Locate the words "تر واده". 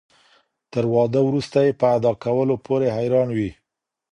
0.73-1.21